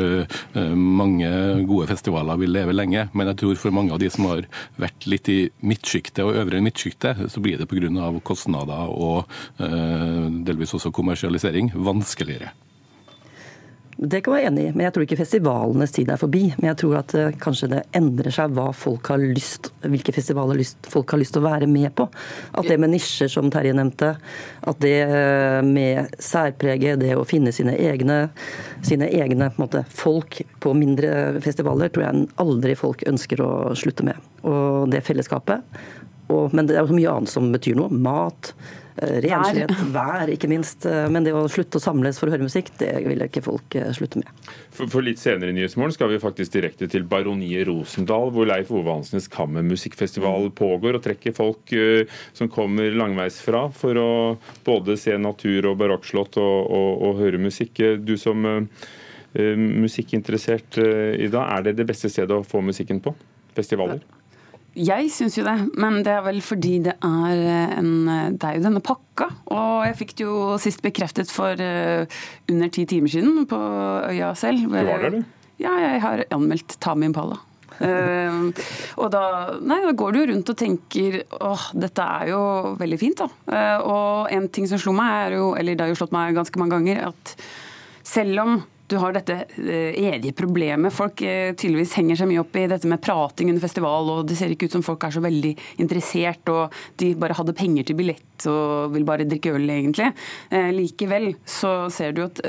mange 0.78 1.30
gode 1.68 1.88
festivaler 1.90 2.40
vil 2.40 2.54
leve 2.54 2.76
lenge, 2.76 3.08
men 3.12 3.32
jeg 3.32 3.40
tror 3.42 3.60
for 3.60 3.74
mange 3.74 3.94
av 3.94 4.02
de 4.02 4.10
som 4.12 4.28
har 4.30 4.46
vært 4.80 5.08
litt 5.10 5.30
i 5.32 5.38
midtsjiktet 5.66 6.24
og 6.24 6.38
øvre 6.40 6.62
midtsjiktet, 6.64 7.26
så 7.30 7.44
blir 7.44 7.60
det 7.60 7.68
pga. 7.70 8.10
kostnader 8.24 8.88
og 8.90 9.28
delvis 10.46 10.74
også 10.74 10.94
kommersialisering 10.94 11.72
vanskeligere. 11.74 12.54
Det 13.96 14.24
kan 14.24 14.34
jeg 14.34 14.42
være 14.42 14.50
enig 14.50 14.62
i, 14.66 14.70
men 14.74 14.84
jeg 14.88 14.94
tror 14.94 15.04
ikke 15.06 15.18
festivalenes 15.20 15.92
tid 15.94 16.08
er 16.10 16.18
forbi. 16.18 16.42
Men 16.58 16.72
jeg 16.72 16.78
tror 16.82 16.96
at 16.98 17.14
uh, 17.14 17.36
kanskje 17.40 17.70
det 17.70 17.82
endrer 17.94 18.34
seg 18.34 18.56
hva 18.56 18.66
folk 18.74 19.10
har 19.12 19.22
lyst, 19.22 19.70
hvilke 19.86 20.14
festivaler 20.16 20.60
folk 20.90 21.14
har 21.14 21.22
lyst 21.22 21.36
til 21.36 21.44
å 21.44 21.46
være 21.46 21.68
med 21.70 21.92
på. 21.94 22.08
At 22.58 22.68
det 22.70 22.80
med 22.82 22.94
nisjer, 22.94 23.30
som 23.30 23.52
Terje 23.54 23.74
nevnte, 23.76 24.14
at 24.66 24.82
det 24.82 24.96
uh, 25.10 25.60
med 25.66 26.14
særpreget, 26.18 26.98
det 27.04 27.14
å 27.14 27.26
finne 27.28 27.54
sine 27.54 27.76
egne, 27.78 28.20
sine 28.82 29.10
egne 29.14 29.52
på 29.54 29.62
måte, 29.62 29.84
folk 29.94 30.42
på 30.64 30.74
mindre 30.76 31.40
festivaler, 31.44 31.92
tror 31.94 32.08
jeg 32.08 32.30
aldri 32.42 32.78
folk 32.78 33.06
ønsker 33.08 33.44
å 33.44 33.52
slutte 33.78 34.06
med. 34.06 34.30
Og 34.42 34.90
det 34.90 35.04
fellesskapet. 35.06 35.62
Og, 36.32 36.50
men 36.56 36.66
det 36.66 36.74
er 36.74 36.82
jo 36.82 36.90
så 36.90 36.96
mye 36.98 37.12
annet 37.14 37.30
som 37.30 37.52
betyr 37.54 37.78
noe. 37.78 37.92
Mat 37.94 38.54
Eh, 38.58 38.83
renslighet, 38.96 39.72
vær, 39.94 40.30
ikke 40.30 40.48
minst. 40.50 40.86
Eh, 40.86 41.06
men 41.10 41.26
det 41.26 41.34
å 41.34 41.44
slutte 41.50 41.80
å 41.80 41.82
samles 41.82 42.18
for 42.20 42.30
å 42.30 42.34
høre 42.34 42.46
musikk, 42.46 42.70
det 42.78 42.92
vil 43.06 43.24
ikke 43.26 43.42
folk 43.44 43.76
eh, 43.78 43.90
slutte 43.96 44.20
med. 44.22 44.30
For, 44.74 44.90
for 44.90 45.04
litt 45.06 45.20
senere 45.22 45.50
i 45.50 45.56
Nyhetsmorgen 45.56 45.96
skal 45.96 46.12
vi 46.12 46.20
faktisk 46.22 46.54
direkte 46.54 46.88
til 46.90 47.06
Baroniet 47.10 47.66
Rosendal, 47.68 48.30
hvor 48.34 48.48
Leif 48.48 48.72
Ove 48.74 48.94
Hansenes 48.94 49.28
kammermusikkfestival 49.32 50.50
pågår, 50.56 50.98
og 50.98 51.04
trekker 51.04 51.34
folk 51.36 51.74
uh, 51.74 52.18
som 52.36 52.50
kommer 52.52 52.94
langveisfra 52.94 53.66
for 53.74 53.98
å 54.00 54.10
både 54.66 54.98
se 55.00 55.16
natur 55.18 55.70
og 55.70 55.78
barokkslott 55.82 56.38
og, 56.42 56.58
og, 56.64 56.90
og, 57.08 57.22
høre 57.22 57.40
musikk. 57.42 57.82
Du 58.04 58.16
som 58.20 58.46
uh, 58.46 58.90
musikkinteressert, 59.34 60.78
i 60.78 61.26
Ida, 61.26 61.46
er 61.56 61.68
det 61.68 61.78
det 61.80 61.88
beste 61.88 62.10
stedet 62.12 62.34
å 62.34 62.46
få 62.46 62.62
musikken 62.62 63.02
på? 63.02 63.14
Festivaler? 63.54 64.02
Jeg 64.74 65.10
syns 65.14 65.36
jo 65.38 65.44
det, 65.46 65.54
men 65.78 66.00
det 66.02 66.10
er 66.10 66.22
vel 66.26 66.40
fordi 66.42 66.80
det 66.82 66.96
er, 67.06 67.42
en, 67.78 67.90
det 68.34 68.48
er 68.48 68.56
jo 68.58 68.64
denne 68.64 68.82
pakka. 68.82 69.28
Og 69.54 69.84
jeg 69.86 69.98
fikk 70.00 70.14
det 70.18 70.26
jo 70.26 70.38
sist 70.62 70.82
bekreftet 70.82 71.30
for 71.30 71.54
uh, 71.54 72.02
under 72.50 72.72
ti 72.74 72.82
timer 72.90 73.12
siden 73.12 73.46
på 73.50 73.58
øya 74.10 74.32
selv. 74.38 74.66
Du 74.66 74.74
var 74.74 74.90
der, 74.90 75.20
du? 75.20 75.20
Ja, 75.62 75.76
jeg 75.78 76.02
har 76.02 76.24
anmeldt 76.34 76.74
Tami 76.82 77.06
Impala. 77.06 77.38
Uh, 77.74 78.50
og 79.02 79.08
da, 79.14 79.22
nei, 79.62 79.80
da, 79.82 79.94
går 79.98 80.14
du 80.14 80.20
rundt 80.30 80.50
og 80.50 80.58
tenker 80.58 81.22
åh, 81.38 81.70
dette 81.78 82.10
er 82.18 82.34
jo 82.34 82.42
veldig 82.82 82.98
fint, 82.98 83.22
da. 83.22 83.30
Uh, 83.46 83.78
og 83.86 84.34
en 84.34 84.50
ting 84.50 84.66
som 84.70 84.82
slo 84.82 84.94
meg, 84.96 85.28
er 85.28 85.38
jo, 85.38 85.52
eller 85.58 85.78
det 85.78 85.86
har 85.86 85.94
jo 85.94 86.02
slått 86.02 86.14
meg 86.14 86.34
ganske 86.34 86.58
mange 86.58 86.80
ganger, 86.80 87.12
at 87.12 87.36
selv 88.04 88.42
om 88.42 88.56
du 88.86 88.96
har 89.00 89.14
dette 89.16 89.34
eh, 89.56 89.96
evige 89.96 90.34
problemet. 90.36 90.92
Folk 90.92 91.22
eh, 91.24 91.54
tydeligvis 91.56 91.94
henger 91.96 92.18
seg 92.20 92.28
mye 92.28 92.42
opp 92.42 92.56
i 92.60 92.66
dette 92.68 92.88
med 92.90 93.00
prating 93.04 93.48
under 93.50 93.64
festival, 93.64 94.10
og 94.12 94.28
det 94.28 94.36
ser 94.38 94.52
ikke 94.52 94.68
ut 94.68 94.76
som 94.76 94.84
folk 94.84 95.06
er 95.06 95.14
så 95.14 95.22
veldig 95.24 95.52
interessert, 95.82 96.52
og 96.52 96.74
de 97.00 97.14
bare 97.20 97.36
hadde 97.38 97.56
penger 97.56 97.88
til 97.88 97.98
billett 97.98 98.48
og 98.50 98.92
vil 98.92 99.06
bare 99.08 99.28
drikke 99.28 99.54
øl, 99.56 99.64
egentlig. 99.72 100.10
Eh, 100.52 100.68
likevel 100.76 101.30
så 101.48 101.88
ser 101.92 102.12
du 102.16 102.24
at 102.26 102.42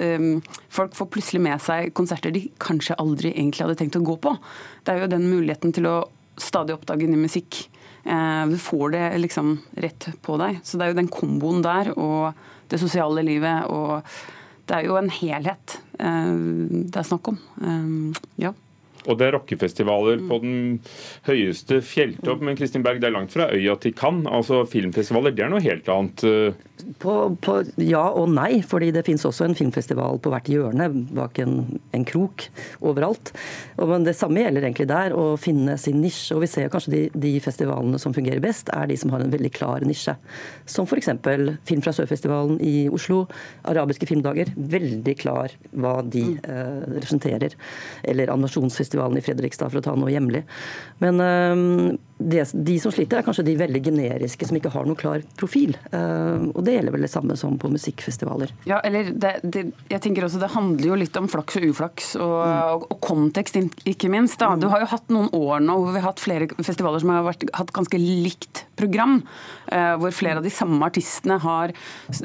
folk 0.74 0.96
får 0.98 1.08
plutselig 1.14 1.42
med 1.46 1.62
seg 1.64 1.94
konserter 1.96 2.34
de 2.36 2.46
kanskje 2.62 2.98
aldri 3.00 3.32
egentlig 3.32 3.64
hadde 3.64 3.78
tenkt 3.80 4.00
å 4.00 4.04
gå 4.06 4.18
på. 4.22 4.36
Det 4.84 4.92
er 4.92 5.06
jo 5.06 5.12
den 5.14 5.30
muligheten 5.30 5.72
til 5.76 5.88
å 5.88 5.98
stadig 6.42 6.76
oppdage 6.76 7.08
ny 7.08 7.20
musikk. 7.22 7.64
Du 8.04 8.58
får 8.62 8.92
det 8.94 9.04
liksom 9.22 9.54
rett 9.82 10.10
på 10.26 10.36
deg. 10.42 10.60
Så 10.68 10.78
det 10.78 10.86
er 10.86 10.92
jo 10.92 10.98
den 11.00 11.12
komboen 11.12 11.64
der 11.66 11.94
og 11.96 12.36
det 12.70 12.82
sosiale 12.82 13.24
livet 13.26 13.70
og 13.72 14.04
det 14.66 14.78
er 14.78 14.88
jo 14.88 14.98
en 15.00 15.12
helhet 15.14 15.80
eh, 16.00 16.36
det 16.90 17.02
er 17.02 17.08
snakk 17.08 17.34
om. 17.34 17.42
Eh, 17.62 18.22
ja. 18.46 18.54
Og 19.06 19.20
det 19.20 19.30
er 19.30 19.36
rockefestivaler 19.38 20.24
på 20.30 20.40
den 20.44 20.56
høyeste 21.28 21.82
fjelltopp, 21.86 22.44
men 22.46 22.58
Kristin 22.58 22.86
Berg, 22.86 23.02
det 23.02 23.10
er 23.10 23.16
langt 23.16 23.34
fra 23.36 23.50
øya 23.54 23.78
til 23.82 23.96
Cannes. 23.98 24.30
Altså, 24.32 24.64
filmfestivaler 24.70 25.36
det 25.36 25.46
er 25.46 25.54
noe 25.54 25.64
helt 25.64 25.90
annet. 25.92 26.26
På, 27.00 27.14
på, 27.42 27.58
ja 27.80 28.04
og 28.18 28.30
nei, 28.34 28.60
fordi 28.66 28.92
det 28.96 29.06
finnes 29.08 29.24
også 29.26 29.48
en 29.48 29.56
filmfestival 29.58 30.20
på 30.22 30.32
hvert 30.34 30.50
hjørne 30.52 30.90
bak 31.16 31.40
en, 31.40 31.80
en 31.96 32.06
krok 32.08 32.48
overalt. 32.86 33.32
Og, 33.78 33.88
men 33.92 34.08
Det 34.08 34.16
samme 34.18 34.44
gjelder 34.44 34.68
egentlig 34.68 34.88
der, 34.92 35.16
å 35.16 35.36
finne 35.40 35.78
sin 35.82 36.02
nisje. 36.04 36.36
Og 36.36 36.44
vi 36.44 36.52
ser 36.52 36.72
kanskje 36.74 36.94
de, 36.94 37.02
de, 37.14 37.34
festivalene 37.44 38.00
som 38.02 38.14
fungerer 38.16 38.44
best, 38.44 38.70
er 38.76 38.90
de 38.92 38.98
som 39.00 39.14
har 39.16 39.24
en 39.24 39.34
veldig 39.34 39.52
klar 39.56 39.86
nisje. 39.88 40.16
Som 40.70 40.90
f.eks. 40.90 41.12
Film 41.66 41.84
fra 41.86 41.94
Sør-festivalen 41.96 42.60
i 42.64 42.88
Oslo, 42.94 43.24
Arabiske 43.70 44.10
filmdager. 44.10 44.52
Veldig 44.56 45.16
klar 45.22 45.56
hva 45.72 45.98
de 46.04 46.26
eh, 46.42 46.82
representerer. 46.98 47.56
Eller 48.04 48.34
Animasjonsfestivalen 48.96 49.18
i 49.18 49.22
Fredrikstad, 49.22 49.70
for 49.72 49.80
å 49.80 49.86
ta 49.86 49.96
noe 49.96 50.12
hjemlig. 50.12 50.44
Men 51.04 51.20
eh, 51.20 51.98
det, 52.18 52.46
de 52.54 52.78
som 52.80 52.94
sliter, 52.94 53.20
er 53.20 53.26
kanskje 53.26 53.44
de 53.46 53.58
veldig 53.60 53.82
generiske 53.84 54.48
som 54.48 54.56
ikke 54.56 54.72
har 54.72 54.86
noen 54.88 54.98
klar 55.00 55.24
profil. 55.36 55.76
Uh, 55.92 56.48
og 56.56 56.62
det 56.64 56.78
gjelder 56.78 56.96
vel 56.96 57.04
det 57.04 57.12
samme 57.12 57.36
som 57.36 57.58
på 57.60 57.68
musikkfestivaler. 57.74 58.54
Ja, 58.70 58.80
eller 58.88 59.12
det, 59.12 59.34
det, 59.44 59.66
jeg 59.92 60.04
tenker 60.04 60.28
også 60.28 60.40
det 60.40 60.54
handler 60.54 60.94
jo 60.94 61.00
litt 61.02 61.20
om 61.20 61.28
flaks 61.32 61.60
og 61.60 61.68
uflaks, 61.68 62.14
og, 62.16 62.38
mm. 62.40 62.62
og, 62.78 62.88
og 62.96 63.02
kontekst, 63.04 63.60
ikke 63.84 64.12
minst. 64.14 64.40
Da. 64.40 64.54
Du 64.60 64.70
har 64.72 64.86
jo 64.86 64.92
hatt 64.94 65.12
noen 65.12 65.28
år 65.36 65.60
nå 65.66 65.76
hvor 65.82 65.92
vi 65.92 66.00
har 66.00 66.08
hatt 66.14 66.24
flere 66.24 66.48
festivaler 66.56 67.04
som 67.04 67.12
har 67.12 67.28
vært, 67.28 67.44
hatt 67.60 67.76
ganske 67.76 68.00
likt 68.00 68.64
program. 68.80 69.20
Uh, 69.68 69.96
hvor 70.00 70.16
flere 70.16 70.40
av 70.40 70.48
de 70.48 70.54
samme 70.54 70.80
artistene 70.88 71.40
har 71.44 71.76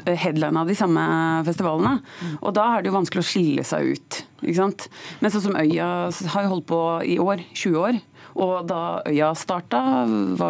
headlina 0.07 0.63
de 0.67 0.77
samme 0.77 1.03
festivalene. 1.47 1.97
Mm. 1.99 2.35
Og 2.39 2.55
da 2.55 2.71
er 2.71 2.83
det 2.83 2.93
jo 2.93 2.99
vanskelig 3.01 3.25
å 3.25 3.31
skille 3.33 3.67
seg 3.67 3.91
ut. 3.97 4.23
Ikke 4.41 4.57
sant? 4.57 4.87
Men 5.21 5.33
sånn 5.33 5.45
som 5.45 5.57
Øya 5.59 5.87
har 6.33 6.45
jo 6.45 6.53
holdt 6.55 6.67
på 6.71 6.81
i 7.05 7.17
år, 7.21 7.43
20 7.53 7.77
år. 7.81 7.99
Og 8.39 8.67
da 8.69 9.01
Øya 9.09 9.31
starta, 9.37 9.81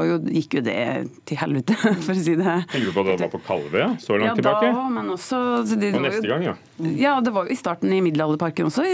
jo, 0.07 0.19
gikk 0.29 0.59
jo 0.59 0.63
det 0.65 0.81
til 1.29 1.39
helvete, 1.41 1.77
for 2.05 2.13
å 2.13 2.21
si 2.21 2.35
det. 2.39 2.57
Tenker 2.71 2.89
du 2.89 2.95
på 2.95 3.05
da 3.07 3.15
det 3.15 3.25
var 3.25 3.33
på 3.33 3.41
Kalvøya? 3.47 3.89
Så 4.01 4.17
langt 4.17 4.33
ja, 4.33 4.35
tilbake? 4.39 4.71
Ja, 4.71 4.85
men 4.93 5.13
også 5.15 5.41
det, 5.71 5.93
Og 5.97 6.05
neste 6.05 6.25
jo, 6.25 6.33
gang, 6.33 6.47
ja. 6.51 6.55
Ja, 6.81 7.15
det 7.23 7.33
var 7.35 7.47
jo 7.47 7.53
i 7.53 7.59
starten 7.59 7.91
i 7.93 8.01
Middelalderparken 8.03 8.69
også. 8.69 8.85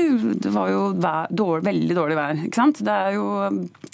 Det 0.44 0.52
var 0.54 0.72
jo 0.72 0.82
vær, 0.98 1.32
dårlig, 1.32 1.66
veldig 1.68 1.98
dårlig 1.98 2.18
vær. 2.20 2.42
ikke 2.48 2.62
sant? 2.62 2.82
Det 2.84 2.94
er 2.94 3.18
jo 3.18 3.28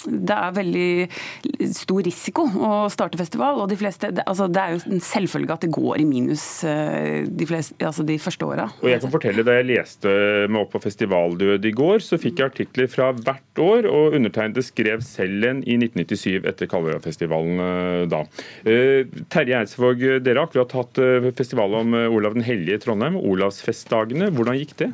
det 0.04 0.36
er 0.36 0.54
veldig 0.56 1.70
stor 1.74 2.02
risiko 2.04 2.44
å 2.44 2.72
starte 2.92 3.18
festival. 3.20 3.60
og 3.62 3.70
de 3.70 3.78
fleste, 3.80 4.10
det, 4.14 4.24
altså, 4.28 4.48
det 4.52 4.62
er 4.62 4.74
jo 4.74 4.96
en 4.96 5.04
selvfølge 5.04 5.56
at 5.56 5.64
det 5.64 5.72
går 5.74 6.02
i 6.02 6.06
minus 6.08 6.44
eh, 6.68 7.24
de, 7.28 7.48
fleste, 7.48 7.76
altså 7.84 8.04
de 8.06 8.18
første 8.20 8.46
åra. 8.46 8.68
Og 8.82 8.90
jeg 8.90 9.02
kan 9.02 9.14
fortelle, 9.14 9.46
Da 9.46 9.56
jeg 9.58 9.68
leste 9.70 10.14
meg 10.48 10.64
opp 10.64 10.74
på 10.74 10.82
Festivaldød 10.84 11.64
i 11.64 11.74
går, 11.74 12.02
så 12.04 12.18
fikk 12.20 12.40
jeg 12.40 12.52
artikler 12.52 12.90
fra 12.90 13.10
hvert 13.16 13.62
år, 13.62 13.88
og 13.90 14.18
undertegnede 14.18 14.64
skrev 14.64 14.83
selv 15.04 15.48
en 15.48 15.62
i 15.64 15.76
1997 15.80 16.48
etter 16.50 16.70
Kalvøyafestivalen 16.70 17.64
eh, 17.64 18.04
da. 18.12 18.22
Eh, 18.68 19.10
Terje 19.32 19.60
Eidsvåg, 19.60 20.06
dere 20.24 20.40
har 20.40 20.48
akkurat 20.48 20.76
hatt 20.78 21.02
festival 21.38 21.80
om 21.80 21.94
Olav 22.06 22.36
den 22.36 22.46
hellige 22.46 22.78
i 22.78 22.84
Trondheim, 22.84 23.18
Olavsfestdagene. 23.20 24.30
Hvordan 24.34 24.60
gikk 24.60 24.76
det? 24.80 24.92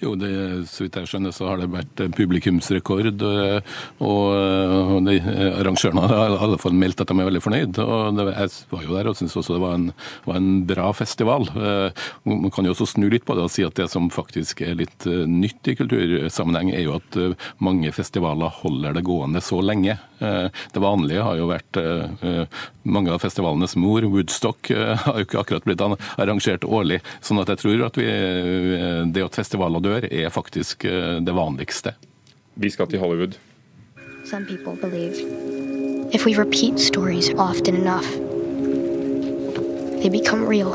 Jo, 0.00 0.14
det, 0.16 0.30
så 0.70 0.86
vidt 0.86 0.96
jeg 0.96 1.08
skjønner 1.10 1.32
så 1.36 1.50
har 1.50 1.58
det 1.60 1.66
vært 1.68 2.00
publikumsrekord. 2.16 3.20
Eh, 3.20 3.72
og, 4.00 4.30
og 4.32 4.94
de, 5.04 5.18
eh, 5.20 5.58
arrangørene 5.60 6.06
har 6.08 6.32
i 6.32 6.38
alle 6.46 6.60
fall 6.60 6.72
meldt 6.72 7.02
at 7.04 7.10
de 7.10 7.20
er 7.20 7.28
veldig 7.28 7.42
fornøyd. 7.44 7.80
og 7.84 8.16
det, 8.16 8.24
Jeg 8.32 8.54
var 8.70 8.86
jo 8.86 8.96
der 8.96 9.10
og 9.10 9.18
syntes 9.18 9.36
også 9.36 9.58
det 9.58 9.62
var 9.66 9.76
en, 9.76 9.90
var 10.24 10.38
en, 10.40 10.48
bra 10.70 10.86
festival. 10.96 11.44
Eh, 11.52 12.06
man 12.24 12.54
kan 12.54 12.64
jo 12.64 12.72
også 12.72 12.88
snu 12.94 13.10
litt 13.12 13.26
på 13.28 13.36
det 13.36 13.44
og 13.44 13.52
si 13.52 13.66
at 13.66 13.76
det 13.76 13.90
som 13.92 14.08
faktisk 14.12 14.62
er 14.64 14.78
litt 14.80 15.04
nytt 15.04 15.68
i 15.68 15.76
kultursammenheng, 15.76 16.72
er 16.72 16.86
jo 16.86 16.96
at 16.96 17.20
mange 17.60 17.92
festivaler 17.92 18.52
holder 18.62 18.96
det 18.96 19.04
gående 19.04 19.42
så 19.44 19.60
lenge. 19.64 19.98
Det 20.20 20.80
vanlige 20.82 21.24
har 21.24 21.38
jo 21.38 21.48
vært 21.48 21.78
mange 22.84 23.12
av 23.12 23.22
festivalenes 23.22 23.74
mor, 23.80 24.04
Woodstock, 24.12 24.68
har 24.70 25.16
jo 25.16 25.26
ikke 25.26 25.40
akkurat 25.40 25.66
blitt 25.66 25.84
arrangert 26.20 26.66
årlig. 26.68 27.00
sånn 27.24 27.40
at 27.42 27.52
jeg 27.52 27.62
tror 27.62 27.86
at 27.88 27.98
vi, 28.00 28.08
det 29.14 29.24
at 29.24 29.40
festivaler 29.40 29.82
dør 29.90 30.06
er 30.10 30.30
faktisk 30.30 30.84
eh, 30.88 31.18
det 31.24 31.34
vanligste. 31.34 31.94
Vi 32.54 32.70
skal 32.70 32.90
til 32.90 33.02
Hollywood. 33.02 33.38
Some 34.24 34.46
people 34.46 34.76
believe 34.76 35.16
if 36.12 36.26
we 36.26 36.34
repeat 36.34 36.78
stories 36.78 37.30
often 37.38 37.74
enough, 37.76 38.08
they 40.02 40.10
become 40.10 40.46
real. 40.46 40.72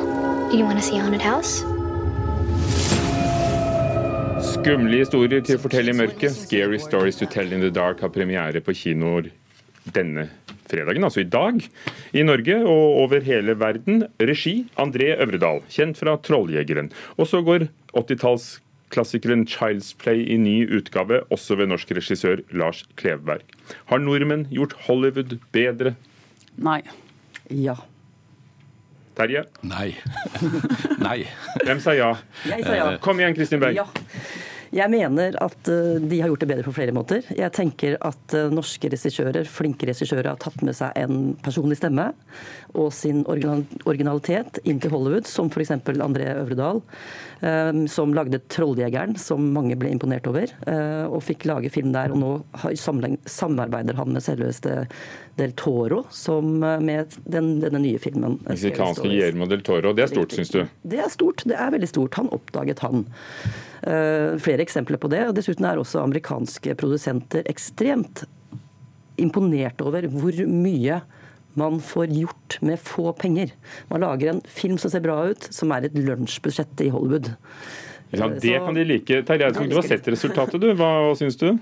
Do 0.51 0.57
you 0.57 0.65
want 0.65 0.79
to 0.79 0.85
see 0.85 0.97
a 0.97 1.01
haunted 1.01 1.21
house? 1.21 1.63
Skumle 4.45 4.97
historier 4.97 5.43
til 5.45 5.59
å 5.59 5.61
fortelle 5.61 5.93
i 5.93 5.97
mørket. 5.97 6.31
'Scary 6.33 6.79
Stories 6.81 7.19
to 7.21 7.27
Tell 7.29 7.53
in 7.53 7.61
the 7.61 7.69
Dark' 7.69 8.01
har 8.01 8.09
premiere 8.09 8.61
på 8.61 8.73
kinoer 8.73 9.29
denne 9.93 10.29
fredagen, 10.65 11.03
altså 11.05 11.21
i 11.21 11.29
dag, 11.29 11.59
i 12.13 12.23
Norge 12.25 12.57
og 12.65 13.03
over 13.03 13.21
hele 13.21 13.53
verden. 13.59 14.07
Regi 14.17 14.65
André 14.81 15.13
Øvredal, 15.21 15.61
kjent 15.69 15.99
fra 16.01 16.17
'Trolljegeren'. 16.17 16.91
Og 17.17 17.29
så 17.29 17.43
går 17.45 17.67
80-talls 17.93 18.59
klassikeren 18.95 19.45
'Child's 19.47 19.91
Play' 19.99 20.23
i 20.31 20.37
ny 20.39 20.55
utgave, 20.77 21.21
også 21.33 21.57
ved 21.59 21.69
norsk 21.71 21.91
regissør 21.97 22.41
Lars 22.55 22.85
Kleveberg. 22.99 23.43
Har 23.91 23.99
nordmenn 24.01 24.47
gjort 24.53 24.73
Hollywood 24.87 25.37
bedre? 25.55 25.95
Nei. 26.57 26.81
Ja. 27.51 27.75
Terje? 29.15 29.45
Nei. 29.63 29.95
Nei. 31.07 31.19
Hvem 31.63 31.79
sa 31.83 31.95
ja? 31.95 32.11
Jeg 32.49 32.65
sa 32.65 32.75
ja. 32.75 32.89
Kom 33.03 33.19
igjen, 33.21 33.35
Kristin 33.37 33.63
Berg. 33.63 33.77
Ja. 33.77 33.87
Jeg 34.75 34.91
mener 34.91 35.37
at 35.39 35.69
eh, 35.71 36.01
de 36.03 36.17
har 36.19 36.31
gjort 36.31 36.43
det 36.43 36.49
bedre 36.49 36.65
på 36.67 36.73
flere 36.75 36.93
måter. 36.95 37.23
Jeg 37.31 37.51
tenker 37.55 37.95
at 38.03 38.35
eh, 38.35 38.51
norske 38.51 38.89
regissører, 38.91 39.47
flinke 39.47 39.87
regissører 39.87 40.33
har 40.33 40.39
tatt 40.41 40.59
med 40.67 40.75
seg 40.75 40.95
en 40.99 41.31
personlig 41.45 41.77
stemme 41.79 42.09
og 42.75 42.89
sin 42.91 43.21
originalitet 43.29 44.59
inn 44.67 44.81
til 44.83 44.91
Hollywood, 44.91 45.29
som 45.31 45.47
f.eks. 45.47 45.71
André 46.03 46.27
Øvredal, 46.33 46.81
eh, 47.39 47.71
som 47.91 48.11
lagde 48.17 48.41
'Trolljegeren', 48.51 49.15
som 49.21 49.47
mange 49.55 49.77
ble 49.79 49.93
imponert 49.95 50.27
over, 50.27 50.51
og 51.07 51.23
fikk 51.23 51.45
lage 51.47 51.71
film 51.71 51.93
der. 51.95 52.11
Og 52.11 52.19
nå 52.19 52.31
samarbeider 52.75 53.95
han 53.95 54.11
med 54.11 54.23
selveste 54.25 54.87
Del 55.39 55.51
Toro 55.59 56.05
som 56.11 56.59
med 56.59 57.15
den, 57.23 57.59
denne 57.63 57.79
nye 57.79 57.99
filmen. 57.99 58.37
Mexicanske 58.47 59.07
Guillermo 59.07 59.47
del 59.51 59.63
Toro. 59.67 59.91
Det 59.95 60.05
er 60.05 60.11
stort, 60.11 60.35
syns 60.35 60.51
du? 60.51 60.61
Det 60.83 60.99
er 61.03 61.11
stort. 61.11 61.43
Det 61.47 61.55
er 61.59 61.73
veldig 61.75 61.91
stort. 61.91 62.19
Han 62.19 62.31
oppdaget 62.35 62.83
han. 62.85 63.03
Eh, 63.85 64.37
flere 64.41 64.63
eksempler 64.65 64.97
på 64.97 65.09
det. 65.13 65.27
og 65.29 65.35
Dessuten 65.37 65.67
er 65.69 65.77
også 65.77 66.01
amerikanske 66.01 66.73
produsenter 66.79 67.45
ekstremt 67.51 68.23
imponert 69.21 69.79
over 69.85 70.07
hvor 70.09 70.39
mye 70.49 70.99
man 71.55 71.77
får 71.79 72.09
gjort 72.11 72.57
med 72.65 72.81
få 72.81 73.13
penger. 73.15 73.53
Man 73.91 74.03
lager 74.03 74.33
en 74.33 74.41
film 74.49 74.79
som 74.81 74.91
ser 74.91 75.05
bra 75.05 75.21
ut, 75.29 75.47
som 75.53 75.71
er 75.71 75.87
et 75.87 75.95
lunsjbudsjett 75.95 76.81
i 76.83 76.89
Hollywood. 76.91 77.29
Ja, 78.11 78.27
Det 78.27 78.57
kan 78.59 78.75
de 78.75 78.83
like. 78.83 79.21
Terje, 79.27 79.51
du 79.53 79.75
har 79.75 79.87
sett 79.87 80.07
resultatet, 80.07 80.59
du. 80.59 80.73
Hva 80.75 81.15
syns 81.15 81.37
du? 81.39 81.53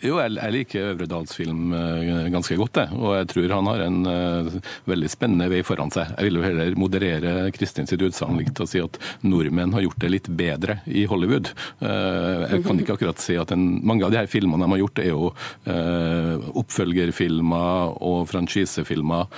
Jo, 0.00 0.16
jeg, 0.16 0.32
jeg 0.38 0.54
liker 0.54 0.86
Øvredals 0.94 1.34
film 1.36 1.74
uh, 1.76 2.28
ganske 2.32 2.56
godt, 2.56 2.78
jeg. 2.80 2.96
Og 2.96 3.12
jeg 3.18 3.26
tror 3.34 3.52
han 3.52 3.68
har 3.68 3.82
en 3.84 3.98
uh, 4.08 4.54
veldig 4.88 5.10
spennende 5.12 5.50
vei 5.52 5.60
foran 5.66 5.92
seg. 5.92 6.14
Jeg 6.14 6.28
vil 6.28 6.38
jo 6.38 6.44
heller 6.46 6.78
moderere 6.80 7.32
Kristin 7.52 7.88
sitt 7.88 8.00
utsagn 8.06 8.38
litt 8.40 8.56
og 8.64 8.70
si 8.70 8.80
at 8.80 8.96
nordmenn 9.26 9.74
har 9.76 9.84
gjort 9.84 10.00
det 10.00 10.12
litt 10.14 10.30
bedre 10.38 10.78
i 10.88 11.04
Hollywood. 11.10 11.52
Uh, 11.82 12.46
jeg 12.46 12.64
kan 12.64 12.80
ikke 12.80 12.96
akkurat 12.96 13.20
si 13.20 13.36
at 13.40 13.52
en, 13.52 13.68
Mange 13.90 14.06
av 14.06 14.12
de 14.12 14.20
her 14.20 14.30
filmene 14.30 14.64
de 14.64 14.72
har 14.72 14.80
gjort, 14.80 15.00
er 15.02 15.08
jo 15.10 15.28
oppfølgerfilmer 16.60 17.94
og 18.06 18.28
franchisefilmer. 18.30 19.28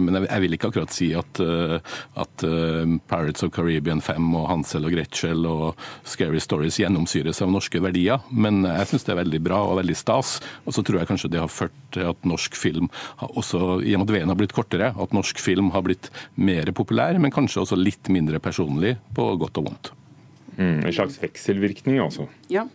men 0.00 0.16
jeg, 0.16 0.26
jeg, 0.26 0.42
vil 0.44 0.56
ikke 0.56 0.70
akkurat 0.70 0.94
si 0.94 1.08
at, 1.16 1.40
at 1.40 2.44
Pirates 3.10 3.44
of 3.46 3.52
Caribbean 3.54 4.00
5 4.04 4.28
og 4.38 4.46
Hansel 4.50 4.86
og 4.88 4.94
Gretchel 4.94 5.46
og 5.48 5.80
Scary 6.08 6.40
Stories 6.42 6.78
gjennomsyres 6.80 7.42
av 7.44 7.52
norske 7.52 7.82
verdier. 7.82 8.24
Men 8.30 8.62
jeg 8.66 8.90
syns 8.92 9.06
det 9.06 9.14
er 9.14 9.20
veldig 9.22 9.42
bra 9.46 9.60
og 9.68 9.80
veldig 9.80 9.98
stas. 10.00 10.38
Og 10.64 10.76
så 10.76 10.84
tror 10.86 11.00
jeg 11.00 11.10
kanskje 11.10 11.32
det 11.32 11.42
har 11.42 11.52
ført 11.52 11.76
til 11.94 12.08
at 12.10 12.26
norsk 12.28 12.56
film, 12.58 12.90
også 13.20 13.80
i 13.84 13.94
og 13.94 14.02
med 14.02 14.08
at 14.08 14.16
veien 14.18 14.32
har 14.32 14.38
blitt 14.40 14.56
kortere, 14.56 14.92
at 14.94 15.16
norsk 15.16 15.40
film 15.42 15.72
har 15.74 15.86
blitt 15.86 16.10
mer 16.40 16.70
populær, 16.76 17.18
men 17.20 17.34
kanskje 17.34 17.64
også 17.64 17.78
litt 17.78 18.10
mindre 18.12 18.42
personlig, 18.42 18.96
på 19.16 19.32
godt 19.40 19.60
og 19.60 19.70
vondt. 19.70 19.94
Mm, 20.56 20.82
en 20.84 20.92
slags 20.92 21.16
vekselvirkning, 21.22 22.00
altså? 22.02 22.26
Ja. 22.52 22.66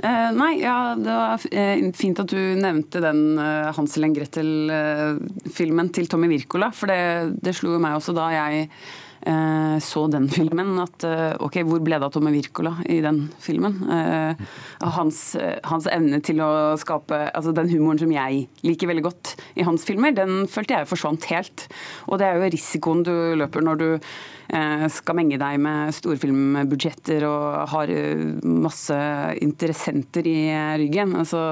Eh, 0.00 0.30
nei, 0.32 0.54
ja, 0.62 0.94
det 0.96 1.12
var 1.12 1.42
eh, 1.52 1.82
fint 1.96 2.22
at 2.22 2.32
du 2.32 2.38
nevnte 2.56 3.02
den 3.04 3.36
eh, 3.38 3.68
Hansel 3.76 4.08
og 4.08 4.16
Gretel-filmen 4.16 5.90
eh, 5.90 5.94
til 5.98 6.08
Tommy 6.08 6.30
Wirkola. 6.32 6.70
For 6.72 6.90
det, 6.90 7.36
det 7.44 7.54
slo 7.58 7.76
meg 7.82 7.98
også 7.98 8.16
da 8.16 8.30
jeg 8.32 8.70
så 9.84 10.06
den 10.08 10.28
filmen, 10.32 10.72
at 10.80 11.04
eh, 11.04 11.34
ok, 11.42 11.60
hvor 11.68 11.82
ble 11.84 11.98
det 11.98 12.08
av 12.08 12.14
Tomme 12.14 12.32
Wirkola 12.32 12.78
i 12.88 13.00
den 13.04 13.26
filmen? 13.42 13.76
Eh, 13.84 14.40
hans, 14.96 15.22
hans, 15.68 15.88
evne 15.92 16.22
til 16.24 16.40
å 16.44 16.50
skape 16.80 17.26
altså 17.28 17.52
Den 17.56 17.68
humoren 17.72 18.00
som 18.00 18.12
jeg 18.14 18.46
liker 18.64 18.88
veldig 18.90 19.04
godt 19.04 19.34
i 19.60 19.66
hans 19.66 19.84
filmer, 19.88 20.16
den 20.16 20.46
følte 20.50 20.78
jeg 20.78 20.90
forsvant 20.90 21.28
helt. 21.32 21.68
Og 22.08 22.20
det 22.20 22.28
er 22.28 22.38
jo 22.38 22.52
risikoen 22.56 23.04
du 23.06 23.14
løper 23.40 23.66
når 23.66 23.82
du 23.82 23.88
Eh, 23.90 24.39
skal 24.90 25.16
menge 25.18 25.38
deg 25.40 25.58
med 25.62 25.92
storfilmbudsjetter 25.94 27.24
og 27.28 27.70
har 27.70 27.92
eh, 27.94 28.22
masse 28.42 28.96
interessenter 29.42 30.26
i 30.26 30.38
ryggen. 30.80 31.14
Altså, 31.20 31.42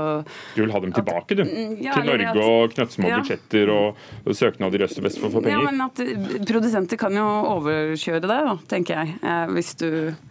du 0.57 0.63
vil 0.65 0.73
ha 0.75 0.81
dem 0.83 0.95
tilbake, 0.97 1.39
du? 1.39 1.45
Mm, 1.47 1.77
ja, 1.85 1.95
til 1.95 2.09
Norge 2.11 2.29
at, 2.33 2.41
og 2.43 2.75
knøttsmå 2.75 3.11
ja. 3.11 3.21
budsjetter 3.21 3.73
og, 3.75 4.03
søknader 4.39 4.83
i 4.83 4.89
øst 4.89 5.01
og 5.01 5.09
vest 5.09 5.23
for 5.23 5.31
å 5.31 5.35
få 5.37 5.45
penger? 5.45 5.63
Ja, 5.63 5.71
men 5.71 5.87
at 5.87 6.03
eh, 6.05 6.45
Produsenter 6.49 7.01
kan 7.01 7.17
jo 7.19 7.27
overkjøre 7.55 8.25
det, 8.27 8.41
da, 8.51 8.57
tenker 8.71 9.03
jeg. 9.03 9.17
Hvis 9.55 9.75
du, 9.81 9.89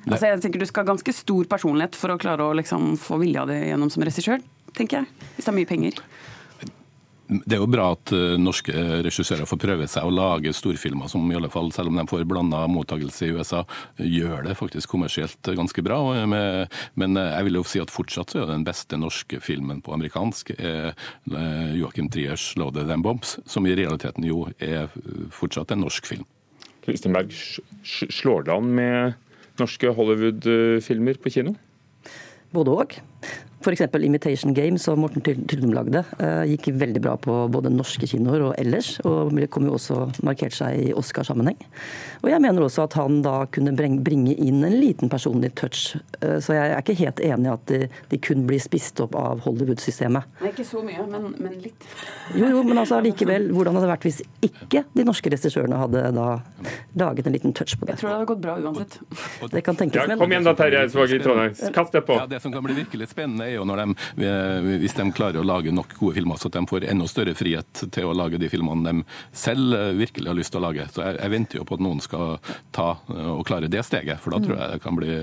altså 0.09 0.33
jeg 0.33 0.43
tenker 0.43 0.63
du 0.63 0.69
skal 0.69 0.85
ha 0.85 0.91
ganske 0.91 1.15
stor 1.15 1.49
personlighet 1.49 1.97
for 1.97 2.13
å 2.13 2.19
klare 2.21 2.45
å 2.45 2.55
liksom, 2.57 2.95
få 3.01 3.19
vilja 3.21 3.45
di 3.49 3.61
gjennom 3.69 3.91
som 3.93 4.05
regissør, 4.05 4.43
tenker 4.77 5.01
jeg. 5.01 5.29
Hvis 5.35 5.47
det 5.47 5.53
er 5.53 5.59
mye 5.61 5.69
penger. 5.69 6.01
Det 7.27 7.57
er 7.57 7.59
jo 7.59 7.67
bra 7.67 7.89
at 7.91 8.11
uh, 8.15 8.37
norske 8.39 8.71
regissører 9.03 9.47
får 9.49 9.59
prøve 9.59 9.87
seg 9.91 10.07
å 10.07 10.13
lage 10.13 10.53
storfilmer 10.55 11.11
som 11.11 11.25
i 11.27 11.35
alle 11.35 11.49
fall, 11.51 11.73
selv 11.75 11.91
om 11.91 11.99
de 11.99 12.05
får 12.07 12.23
blanda 12.29 12.61
mottakelse 12.71 13.27
i 13.27 13.33
USA, 13.35 13.65
gjør 13.99 14.47
det 14.47 14.55
faktisk 14.59 14.93
kommersielt 14.95 15.51
ganske 15.57 15.83
bra. 15.83 15.99
Men 16.27 17.19
jeg 17.19 17.47
vil 17.47 17.59
jo 17.59 17.65
si 17.67 17.81
at 17.83 17.91
fortsatt 17.91 18.31
så 18.31 18.43
er 18.43 18.51
den 18.53 18.63
beste 18.67 18.99
norske 18.99 19.41
filmen 19.43 19.81
på 19.83 19.93
amerikansk 19.95 20.53
Joachim 21.75 22.09
Triers 22.13 22.53
'Loaded 22.55 22.91
and 22.93 23.03
Bombs', 23.03 23.37
som 23.45 23.67
i 23.67 23.75
realiteten 23.75 24.23
jo 24.27 24.45
er 24.63 24.87
fortsatt 25.35 25.75
en 25.75 25.83
norsk 25.83 26.07
film. 26.07 26.25
Kristin 26.87 27.11
Berg, 27.11 27.33
slår 27.83 28.47
det 28.47 28.53
an 28.55 28.71
med 28.71 29.17
norske 29.59 29.91
Hollywood-filmer 29.91 31.19
på 31.19 31.33
kino? 31.33 31.57
Både 32.55 32.71
òg. 32.71 32.95
F.eks. 33.67 33.81
Imitation 34.03 34.53
Game, 34.53 34.79
som 34.79 34.99
Morten 34.99 35.21
Tyldum 35.21 35.73
lagde, 35.75 36.03
eh, 36.19 36.43
gikk 36.53 36.69
veldig 36.79 37.01
bra 37.03 37.17
på 37.19 37.33
både 37.51 37.67
norske 37.73 38.07
kinoer 38.07 38.45
og 38.45 38.53
ellers. 38.55 38.93
Og 39.03 39.35
kom 39.51 39.67
jo 39.67 39.75
også 39.75 39.97
markert 40.23 40.55
seg 40.55 40.87
i 40.87 40.93
Oscar-sammenheng. 40.95 41.57
Og 42.23 42.29
jeg 42.31 42.39
mener 42.39 42.63
også 42.63 42.85
at 42.87 42.95
han 42.95 43.19
da 43.25 43.41
kunne 43.51 43.73
bringe 43.75 44.35
inn 44.39 44.63
en 44.63 44.77
liten 44.79 45.11
personlig 45.11 45.51
touch. 45.59 45.97
Eh, 46.21 46.37
så 46.39 46.55
jeg 46.55 46.71
er 46.71 46.79
ikke 46.79 46.95
helt 47.01 47.19
enig 47.19 47.49
i 47.49 47.51
at 47.51 47.65
de, 47.67 47.81
de, 48.13 48.21
kun 48.23 48.45
blir 48.47 48.61
spist 48.63 49.01
opp 49.03 49.17
av 49.19 49.43
Hollywood-systemet. 49.43 50.39
Ikke 50.47 50.63
så 50.67 50.85
mye, 50.85 51.03
men, 51.11 51.35
men, 51.35 51.59
litt. 51.65 51.89
Jo, 52.37 52.47
jo, 52.53 52.63
men 52.63 52.79
altså 52.79 53.01
likevel. 53.03 53.49
Hvordan 53.57 53.75
hadde 53.75 53.89
det 53.89 53.93
vært 53.97 54.07
hvis 54.07 54.21
ikke 54.47 54.85
de 54.95 55.07
norske 55.07 55.33
regissørene 55.33 55.81
hadde 55.83 56.05
da 56.15 56.29
laget 57.03 57.27
en 57.27 57.35
liten 57.35 57.57
touch 57.57 57.75
på 57.75 57.89
det? 57.89 57.97
Jeg 57.97 58.05
tror 58.05 58.13
det 58.13 58.15
hadde 58.15 58.31
gått 58.31 58.43
bra 58.47 58.57
uansett. 58.63 58.99
Det 59.51 59.65
kan 59.67 59.75
tenkes. 59.75 60.07
Ja, 60.07 60.19
kom 60.23 60.31
igjen 60.31 60.47
da, 60.47 60.55
Terje 60.55 60.85
Eidsvåg 60.85 61.17
i 61.19 61.21
Trondheim. 61.23 61.59
Kast 61.75 61.99
det 61.99 62.05
på. 62.07 62.15
Ja, 62.15 62.31
det 62.31 62.39
som 62.45 62.55
kan 62.55 62.63
bli 62.63 62.79
virkelig 62.79 63.11
spennende, 63.11 63.49
er 63.49 63.56
jo 63.57 63.65
når 63.67 63.83
de, 63.83 64.31
hvis 64.83 64.95
de 64.97 65.07
klarer 65.15 65.41
å 65.41 65.47
lage 65.47 65.73
nok 65.75 65.97
gode 65.99 66.17
filmer, 66.17 66.39
så 66.39 66.51
at 66.51 66.57
de 66.57 66.65
får 66.69 66.87
enda 66.91 67.07
større 67.09 67.35
frihet 67.37 67.83
til 67.93 68.09
å 68.09 68.15
lage 68.17 68.39
de 68.41 68.49
filmene 68.51 68.87
de 68.87 69.03
selv 69.35 69.75
eh, 69.77 69.93
virkelig 69.97 70.31
har 70.31 70.37
lyst 70.37 70.53
til 70.55 70.61
å 70.61 70.67
lage. 70.67 70.87
Så 70.93 71.03
jeg, 71.03 71.19
jeg 71.21 71.33
venter 71.33 71.61
jo 71.61 71.67
på 71.67 71.77
at 71.77 71.85
noen 71.85 72.01
skal 72.03 72.37
ta 72.75 72.89
eh, 73.13 73.31
og 73.35 73.45
klare 73.47 73.71
det 73.71 73.83
steget, 73.87 74.21
for 74.23 74.35
da 74.35 74.41
tror 74.43 74.57
jeg 74.57 74.75
det 74.75 74.83
kan 74.83 74.97
bli 74.97 75.19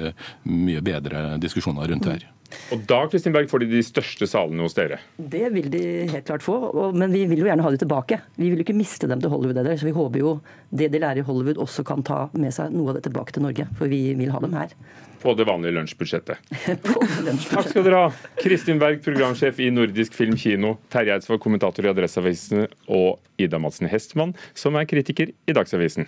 mye 0.50 0.84
bedre 0.84 1.26
diskusjoner 1.42 1.90
rundt 1.90 2.08
det 2.08 2.18
her. 2.18 2.30
Og 2.74 2.82
da 2.88 3.00
Kristin 3.10 3.34
Berg, 3.34 3.48
får 3.50 3.64
de 3.64 3.70
de 3.72 3.82
største 3.84 4.28
salene 4.28 4.64
hos 4.64 4.76
dere? 4.76 5.00
Det 5.16 5.48
vil 5.54 5.70
de 5.72 5.84
helt 6.10 6.26
klart 6.28 6.44
få, 6.44 6.56
men 6.96 7.12
vi 7.14 7.24
vil 7.30 7.42
jo 7.42 7.48
gjerne 7.48 7.64
ha 7.64 7.72
de 7.72 7.80
tilbake. 7.80 8.20
Vi 8.38 8.50
vil 8.50 8.60
jo 8.60 8.66
ikke 8.66 8.76
miste 8.76 9.08
dem 9.10 9.22
til 9.22 9.32
Hollywood 9.32 9.58
heller, 9.60 9.78
så 9.80 9.88
vi 9.88 9.96
håper 9.96 10.22
jo 10.22 10.36
det 10.74 10.90
de 10.92 11.00
lærer 11.02 11.22
i 11.22 11.26
Hollywood 11.26 11.60
også 11.62 11.84
kan 11.86 12.04
ta 12.06 12.26
med 12.32 12.54
seg 12.54 12.72
noe 12.74 12.92
av 12.92 12.98
det 12.98 13.06
tilbake 13.08 13.34
til 13.34 13.44
Norge. 13.46 13.68
For 13.78 13.90
vi 13.90 14.02
vil 14.18 14.32
ha 14.34 14.42
dem 14.44 14.56
her. 14.58 14.74
På 15.24 15.32
det 15.32 15.46
vanlige 15.48 15.72
lunsjbudsjettet. 15.72 16.50
Takk 16.84 17.70
skal 17.70 17.86
dere 17.86 18.02
ha. 18.02 18.08
Kristin 18.42 18.80
Berg, 18.82 18.98
programsjef 19.06 19.62
i 19.64 19.70
Nordisk 19.72 20.12
Film 20.18 20.36
Kino, 20.36 20.74
Terje 20.92 21.16
Eidsvåg, 21.16 21.40
kommentator 21.40 21.86
i 21.86 21.92
Adresseavisen, 21.94 22.66
og 22.92 23.40
Ida 23.40 23.56
Madsen 23.62 23.88
Hestmann, 23.88 24.34
som 24.52 24.76
er 24.76 24.84
kritiker 24.90 25.32
i 25.32 25.56
Dagsavisen. 25.56 26.04